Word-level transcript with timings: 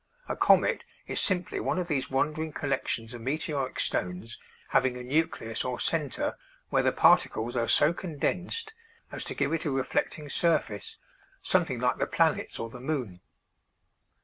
A 0.27 0.35
comet 0.35 0.83
is 1.05 1.21
simply 1.21 1.59
one 1.59 1.77
of 1.77 1.87
these 1.87 2.09
wandering 2.09 2.53
collections 2.53 3.13
of 3.13 3.21
meteoric 3.21 3.79
stones 3.79 4.39
having 4.69 4.97
a 4.97 5.03
nucleus 5.03 5.63
or 5.63 5.79
center 5.79 6.39
where 6.69 6.81
the 6.81 6.91
particles 6.91 7.55
are 7.55 7.67
so 7.67 7.93
condensed 7.93 8.73
as 9.11 9.23
to 9.25 9.35
give 9.35 9.53
it 9.53 9.63
a 9.65 9.69
reflecting 9.69 10.27
surface 10.27 10.97
something 11.43 11.79
like 11.79 11.99
the 11.99 12.07
planets 12.07 12.57
or 12.57 12.71
the 12.71 12.79
moon. 12.79 13.21